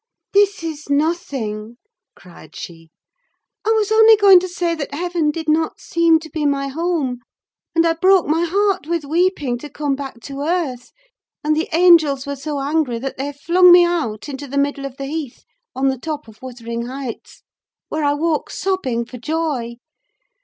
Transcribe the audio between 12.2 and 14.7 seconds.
were so angry that they flung me out into the